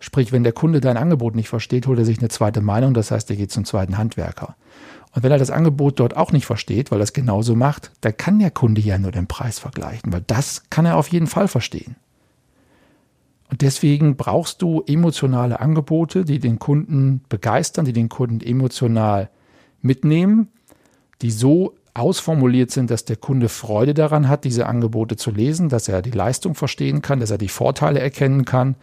Sprich, 0.00 0.32
wenn 0.32 0.42
der 0.42 0.52
Kunde 0.52 0.80
dein 0.80 0.98
Angebot 0.98 1.34
nicht 1.34 1.48
versteht, 1.48 1.86
holt 1.86 1.98
er 1.98 2.04
sich 2.04 2.18
eine 2.18 2.28
zweite 2.28 2.60
Meinung, 2.60 2.92
das 2.92 3.10
heißt, 3.10 3.30
er 3.30 3.36
geht 3.36 3.50
zum 3.50 3.64
zweiten 3.64 3.96
Handwerker. 3.96 4.56
Und 5.12 5.22
wenn 5.22 5.32
er 5.32 5.38
das 5.38 5.50
Angebot 5.50 6.00
dort 6.00 6.16
auch 6.16 6.32
nicht 6.32 6.44
versteht, 6.44 6.90
weil 6.90 7.00
er 7.00 7.04
es 7.04 7.12
genauso 7.12 7.54
macht, 7.54 7.92
dann 8.02 8.16
kann 8.16 8.40
der 8.40 8.50
Kunde 8.50 8.80
ja 8.80 8.98
nur 8.98 9.12
den 9.12 9.28
Preis 9.28 9.58
vergleichen, 9.58 10.12
weil 10.12 10.22
das 10.26 10.64
kann 10.68 10.84
er 10.84 10.96
auf 10.96 11.08
jeden 11.08 11.28
Fall 11.28 11.48
verstehen. 11.48 11.96
Und 13.54 13.62
deswegen 13.62 14.16
brauchst 14.16 14.62
du 14.62 14.82
emotionale 14.84 15.60
Angebote, 15.60 16.24
die 16.24 16.40
den 16.40 16.58
Kunden 16.58 17.22
begeistern, 17.28 17.84
die 17.84 17.92
den 17.92 18.08
Kunden 18.08 18.40
emotional 18.40 19.30
mitnehmen, 19.80 20.48
die 21.22 21.30
so 21.30 21.76
ausformuliert 21.94 22.72
sind, 22.72 22.90
dass 22.90 23.04
der 23.04 23.14
Kunde 23.14 23.48
Freude 23.48 23.94
daran 23.94 24.28
hat, 24.28 24.42
diese 24.42 24.66
Angebote 24.66 25.14
zu 25.14 25.30
lesen, 25.30 25.68
dass 25.68 25.86
er 25.86 26.02
die 26.02 26.10
Leistung 26.10 26.56
verstehen 26.56 27.00
kann, 27.00 27.20
dass 27.20 27.30
er 27.30 27.38
die 27.38 27.46
Vorteile 27.48 28.00
erkennen 28.00 28.44
kann. 28.44 28.74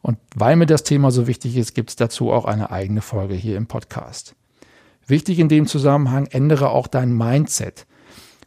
Und 0.00 0.18
weil 0.36 0.54
mir 0.54 0.66
das 0.66 0.84
Thema 0.84 1.10
so 1.10 1.26
wichtig 1.26 1.56
ist, 1.56 1.74
gibt 1.74 1.90
es 1.90 1.96
dazu 1.96 2.30
auch 2.30 2.44
eine 2.44 2.70
eigene 2.70 3.00
Folge 3.00 3.34
hier 3.34 3.56
im 3.56 3.66
Podcast. 3.66 4.36
Wichtig 5.08 5.40
in 5.40 5.48
dem 5.48 5.66
Zusammenhang, 5.66 6.26
ändere 6.26 6.70
auch 6.70 6.86
dein 6.86 7.12
Mindset. 7.12 7.84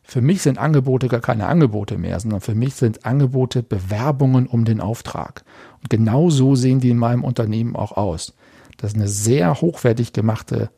Für 0.10 0.22
mich 0.22 0.42
sind 0.42 0.58
Angebote 0.58 1.10
gar 1.10 1.20
keine 1.20 1.48
Angebote 1.48 1.98
mehr, 1.98 2.18
sondern 2.18 2.40
für 2.40 2.56
mich 2.56 2.76
sind 2.76 3.06
Angebote 3.06 3.62
Bewerbungen 3.62 4.48
um 4.48 4.64
den 4.64 4.80
Auftrag. 4.80 5.44
Und 5.82 5.90
genau 5.90 6.30
so 6.30 6.56
sehen 6.56 6.80
die 6.80 6.92
in 6.92 6.98
meinem 6.98 7.26
Unternehmen 7.26 7.76
auch 7.76 7.92
aus. 7.92 8.34
Das 8.78 8.94
ist 8.94 8.96
eine 8.96 9.10
sehr 9.10 9.60
hochwertig 9.60 10.14
gemachte 10.14 10.70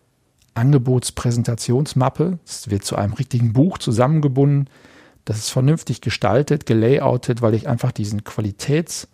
Angebotspräsentationsmappe. 0.56 2.40
Es 2.44 2.72
wird 2.72 2.84
zu 2.84 2.96
einem 2.96 3.14
richtigen 3.14 3.54
Buch 3.54 3.78
zusammengebunden. 3.78 4.68
Das 5.26 5.38
ist 5.38 5.52
vernünftig 5.52 6.02
gestaltet, 6.02 6.66
gelayoutet, 6.66 7.44
weil 7.44 7.54
ich 7.54 7.68
einfach 7.68 7.92
diesen 7.92 8.24
Qualitäts, 8.24 9.10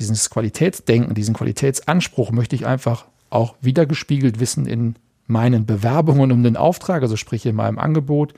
dieses 0.00 0.30
Qualitätsdenken, 0.30 1.14
diesen 1.14 1.34
Qualitätsanspruch 1.34 2.32
möchte 2.32 2.56
ich 2.56 2.66
einfach 2.66 3.06
auch 3.30 3.54
wiedergespiegelt 3.60 4.40
wissen 4.40 4.66
in 4.66 4.96
meinen 5.28 5.64
Bewerbungen 5.64 6.32
um 6.32 6.42
den 6.42 6.56
Auftrag, 6.56 7.02
also 7.02 7.14
sprich 7.14 7.46
in 7.46 7.54
meinem 7.54 7.78
Angebot. 7.78 8.34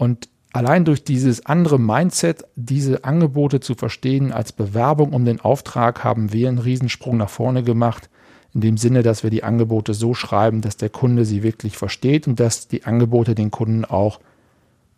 Und 0.00 0.30
allein 0.54 0.86
durch 0.86 1.04
dieses 1.04 1.44
andere 1.44 1.78
Mindset, 1.78 2.44
diese 2.56 3.04
Angebote 3.04 3.60
zu 3.60 3.74
verstehen 3.74 4.32
als 4.32 4.50
Bewerbung 4.50 5.12
um 5.12 5.26
den 5.26 5.42
Auftrag, 5.42 6.04
haben 6.04 6.32
wir 6.32 6.48
einen 6.48 6.56
Riesensprung 6.56 7.18
nach 7.18 7.28
vorne 7.28 7.62
gemacht. 7.62 8.08
In 8.54 8.62
dem 8.62 8.78
Sinne, 8.78 9.02
dass 9.02 9.24
wir 9.24 9.28
die 9.28 9.44
Angebote 9.44 9.92
so 9.92 10.14
schreiben, 10.14 10.62
dass 10.62 10.78
der 10.78 10.88
Kunde 10.88 11.26
sie 11.26 11.42
wirklich 11.42 11.76
versteht 11.76 12.26
und 12.26 12.40
dass 12.40 12.66
die 12.66 12.84
Angebote 12.84 13.34
den 13.34 13.50
Kunden 13.50 13.84
auch 13.84 14.20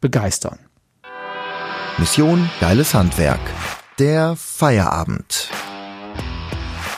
begeistern. 0.00 0.60
Mission 1.98 2.48
Geiles 2.60 2.94
Handwerk. 2.94 3.40
Der 3.98 4.36
Feierabend. 4.36 5.50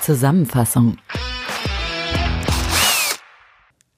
Zusammenfassung. 0.03 0.99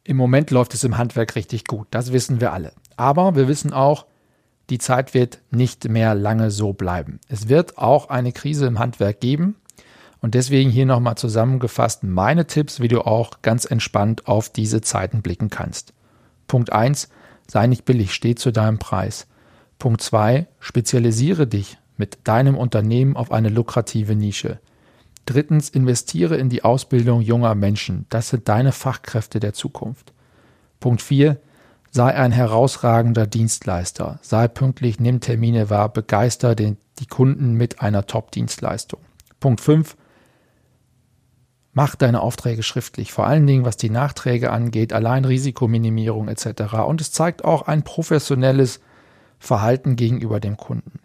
Im 0.06 0.16
Moment 0.16 0.52
läuft 0.52 0.72
es 0.72 0.84
im 0.84 0.98
Handwerk 0.98 1.34
richtig 1.34 1.64
gut, 1.64 1.88
das 1.90 2.12
wissen 2.12 2.40
wir 2.40 2.52
alle. 2.52 2.72
Aber 2.96 3.34
wir 3.34 3.48
wissen 3.48 3.72
auch, 3.72 4.06
die 4.70 4.78
Zeit 4.78 5.14
wird 5.14 5.40
nicht 5.50 5.88
mehr 5.88 6.14
lange 6.14 6.52
so 6.52 6.72
bleiben. 6.72 7.18
Es 7.26 7.48
wird 7.48 7.76
auch 7.76 8.08
eine 8.08 8.30
Krise 8.30 8.66
im 8.66 8.78
Handwerk 8.78 9.18
geben. 9.18 9.56
Und 10.20 10.34
deswegen 10.34 10.70
hier 10.70 10.86
nochmal 10.86 11.16
zusammengefasst 11.16 12.04
meine 12.04 12.46
Tipps, 12.46 12.78
wie 12.78 12.86
du 12.86 13.00
auch 13.00 13.42
ganz 13.42 13.64
entspannt 13.64 14.28
auf 14.28 14.48
diese 14.48 14.80
Zeiten 14.80 15.22
blicken 15.22 15.50
kannst. 15.50 15.92
Punkt 16.46 16.72
1, 16.72 17.08
sei 17.48 17.66
nicht 17.66 17.84
billig, 17.84 18.14
steh 18.14 18.36
zu 18.36 18.52
deinem 18.52 18.78
Preis. 18.78 19.26
Punkt 19.80 20.02
2, 20.02 20.46
spezialisiere 20.60 21.48
dich 21.48 21.78
mit 21.96 22.18
deinem 22.22 22.56
Unternehmen 22.56 23.16
auf 23.16 23.32
eine 23.32 23.48
lukrative 23.48 24.14
Nische. 24.14 24.60
Drittens, 25.26 25.68
investiere 25.68 26.36
in 26.36 26.48
die 26.48 26.64
Ausbildung 26.64 27.20
junger 27.20 27.54
Menschen. 27.54 28.06
Das 28.08 28.28
sind 28.28 28.48
deine 28.48 28.72
Fachkräfte 28.72 29.40
der 29.40 29.52
Zukunft. 29.52 30.12
Punkt 30.80 31.02
4, 31.02 31.38
sei 31.90 32.14
ein 32.14 32.32
herausragender 32.32 33.26
Dienstleister. 33.26 34.18
Sei 34.22 34.48
pünktlich, 34.48 35.00
nimm 35.00 35.20
Termine 35.20 35.68
wahr, 35.68 35.92
begeister 35.92 36.54
den, 36.54 36.78
die 37.00 37.06
Kunden 37.06 37.54
mit 37.54 37.80
einer 37.82 38.06
Top-Dienstleistung. 38.06 39.00
Punkt 39.40 39.60
5, 39.60 39.96
Mach 41.78 41.94
deine 41.94 42.22
Aufträge 42.22 42.62
schriftlich, 42.62 43.12
vor 43.12 43.26
allen 43.26 43.46
Dingen 43.46 43.66
was 43.66 43.76
die 43.76 43.90
Nachträge 43.90 44.50
angeht, 44.50 44.94
allein 44.94 45.26
Risikominimierung 45.26 46.28
etc. 46.28 46.72
Und 46.86 47.02
es 47.02 47.12
zeigt 47.12 47.44
auch 47.44 47.68
ein 47.68 47.82
professionelles 47.82 48.80
Verhalten 49.38 49.94
gegenüber 49.94 50.40
dem 50.40 50.56
Kunden. 50.56 51.00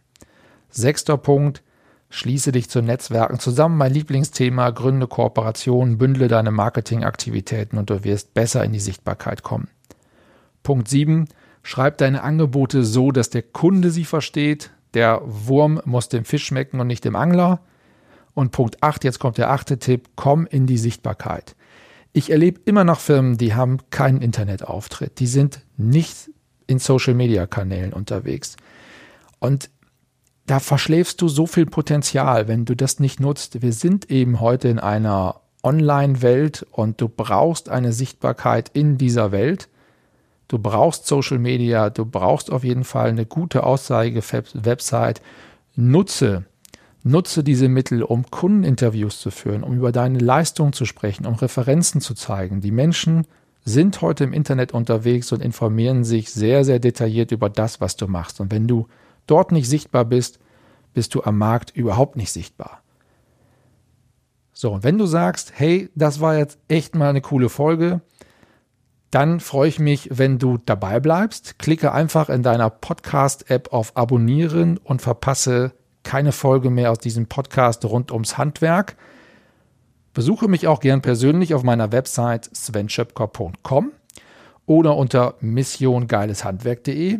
Sechster 0.69 1.17
Punkt, 1.17 1.61
schließe 2.11 2.51
dich 2.51 2.69
zu 2.69 2.81
Netzwerken 2.81 3.39
zusammen. 3.39 3.77
Mein 3.77 3.93
Lieblingsthema, 3.93 4.69
gründe 4.69 5.07
Kooperationen, 5.07 5.97
bündle 5.97 6.27
deine 6.27 6.51
Marketingaktivitäten 6.51 7.79
und 7.79 7.89
du 7.89 8.03
wirst 8.03 8.33
besser 8.33 8.63
in 8.63 8.73
die 8.73 8.79
Sichtbarkeit 8.79 9.41
kommen. 9.41 9.69
Punkt 10.61 10.87
7, 10.87 11.27
schreib 11.63 11.97
deine 11.97 12.21
Angebote 12.21 12.83
so, 12.83 13.11
dass 13.11 13.29
der 13.29 13.41
Kunde 13.41 13.89
sie 13.89 14.05
versteht. 14.05 14.71
Der 14.93 15.21
Wurm 15.23 15.81
muss 15.85 16.09
dem 16.09 16.25
Fisch 16.25 16.45
schmecken 16.45 16.79
und 16.79 16.87
nicht 16.87 17.05
dem 17.05 17.15
Angler. 17.15 17.61
Und 18.33 18.51
Punkt 18.51 18.83
8, 18.83 19.03
jetzt 19.03 19.19
kommt 19.19 19.37
der 19.37 19.49
achte 19.49 19.79
Tipp, 19.79 20.09
komm 20.15 20.45
in 20.45 20.67
die 20.67 20.77
Sichtbarkeit. 20.77 21.55
Ich 22.13 22.29
erlebe 22.29 22.59
immer 22.65 22.83
noch 22.83 22.99
Firmen, 22.99 23.37
die 23.37 23.55
haben 23.55 23.77
keinen 23.89 24.21
Internetauftritt. 24.21 25.19
Die 25.19 25.27
sind 25.27 25.61
nicht 25.77 26.29
in 26.67 26.79
Social-Media-Kanälen 26.79 27.93
unterwegs. 27.93 28.57
Und 29.39 29.69
da 30.47 30.59
verschläfst 30.59 31.21
du 31.21 31.27
so 31.27 31.45
viel 31.45 31.65
Potenzial, 31.65 32.47
wenn 32.47 32.65
du 32.65 32.75
das 32.75 32.99
nicht 32.99 33.19
nutzt. 33.19 33.61
Wir 33.61 33.73
sind 33.73 34.09
eben 34.09 34.39
heute 34.39 34.67
in 34.67 34.79
einer 34.79 35.41
Online-Welt 35.63 36.65
und 36.71 36.99
du 36.99 37.07
brauchst 37.07 37.69
eine 37.69 37.93
Sichtbarkeit 37.93 38.69
in 38.73 38.97
dieser 38.97 39.31
Welt. 39.31 39.69
Du 40.47 40.59
brauchst 40.59 41.07
Social 41.07 41.39
Media, 41.39 41.89
du 41.89 42.05
brauchst 42.05 42.51
auf 42.51 42.63
jeden 42.63 42.83
Fall 42.83 43.09
eine 43.09 43.25
gute 43.25 43.63
Aussage-Website. 43.63 45.21
Nutze 45.75 46.45
Nutze 47.03 47.43
diese 47.43 47.67
Mittel, 47.67 48.03
um 48.03 48.29
Kundeninterviews 48.29 49.19
zu 49.19 49.31
führen, 49.31 49.63
um 49.63 49.73
über 49.73 49.91
deine 49.91 50.19
Leistung 50.19 50.71
zu 50.71 50.85
sprechen, 50.85 51.25
um 51.25 51.33
Referenzen 51.33 51.99
zu 51.99 52.13
zeigen. 52.13 52.61
Die 52.61 52.71
Menschen 52.71 53.25
sind 53.65 54.01
heute 54.01 54.23
im 54.23 54.33
Internet 54.33 54.71
unterwegs 54.73 55.31
und 55.31 55.41
informieren 55.41 56.03
sich 56.03 56.29
sehr, 56.29 56.63
sehr 56.63 56.77
detailliert 56.77 57.31
über 57.31 57.49
das, 57.49 57.81
was 57.81 57.95
du 57.95 58.07
machst. 58.07 58.39
Und 58.39 58.51
wenn 58.51 58.67
du 58.67 58.87
dort 59.27 59.51
nicht 59.51 59.69
sichtbar 59.69 60.05
bist, 60.05 60.39
bist 60.93 61.15
du 61.15 61.23
am 61.23 61.37
Markt 61.37 61.71
überhaupt 61.75 62.15
nicht 62.15 62.31
sichtbar. 62.31 62.81
So, 64.53 64.71
und 64.73 64.83
wenn 64.83 64.97
du 64.97 65.05
sagst, 65.05 65.53
hey, 65.55 65.89
das 65.95 66.19
war 66.19 66.37
jetzt 66.37 66.59
echt 66.67 66.95
mal 66.95 67.09
eine 67.09 67.21
coole 67.21 67.49
Folge, 67.49 68.01
dann 69.09 69.39
freue 69.39 69.67
ich 69.67 69.79
mich, 69.79 70.09
wenn 70.11 70.39
du 70.39 70.57
dabei 70.57 70.99
bleibst. 70.99 71.59
Klicke 71.59 71.91
einfach 71.91 72.29
in 72.29 72.43
deiner 72.43 72.69
Podcast-App 72.69 73.73
auf 73.73 73.97
Abonnieren 73.97 74.77
und 74.77 75.01
verpasse 75.01 75.73
keine 76.03 76.31
Folge 76.31 76.69
mehr 76.69 76.91
aus 76.91 76.99
diesem 76.99 77.27
Podcast 77.27 77.83
rund 77.85 78.11
ums 78.11 78.37
Handwerk. 78.37 78.95
Besuche 80.13 80.47
mich 80.47 80.67
auch 80.67 80.79
gern 80.79 81.01
persönlich 81.01 81.53
auf 81.53 81.63
meiner 81.63 81.91
Website 81.91 82.49
svenschöpker.com 82.55 83.91
oder 84.65 84.95
unter 84.95 85.35
missiongeileshandwerk.de. 85.41 87.19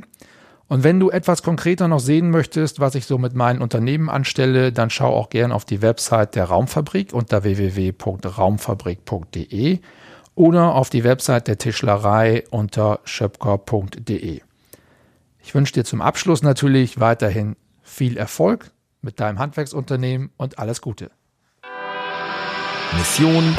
Und 0.72 0.84
wenn 0.86 1.02
du 1.02 1.10
etwas 1.10 1.44
konkreter 1.44 1.90
noch 1.90 2.00
sehen 2.00 2.30
möchtest, 2.30 2.80
was 2.80 2.96
ich 2.96 3.06
so 3.06 3.18
mit 3.18 3.36
meinen 3.36 3.62
Unternehmen 3.62 4.10
anstelle, 4.10 4.72
dann 4.72 4.90
schau 4.90 5.14
auch 5.14 5.28
gern 5.28 5.52
auf 5.52 5.66
die 5.66 5.82
Website 5.82 6.36
der 6.36 6.46
Raumfabrik 6.46 7.12
unter 7.12 7.44
www.raumfabrik.de 7.44 9.80
oder 10.34 10.74
auf 10.74 10.90
die 10.90 11.04
Website 11.04 11.50
der 11.50 11.58
Tischlerei 11.58 12.46
unter 12.52 13.02
schöpker.de. 13.04 14.40
Ich 15.44 15.54
wünsche 15.54 15.74
dir 15.74 15.84
zum 15.84 16.02
Abschluss 16.02 16.42
natürlich 16.42 17.02
weiterhin 17.02 17.58
viel 17.84 18.16
Erfolg 18.16 18.72
mit 19.02 19.20
deinem 19.20 19.40
Handwerksunternehmen 19.40 20.30
und 20.38 20.58
alles 20.58 20.80
Gute. 20.80 21.12
Mission 22.98 23.58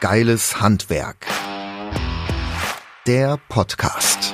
Geiles 0.00 0.58
Handwerk. 0.58 1.26
Der 3.06 3.38
Podcast. 3.50 4.33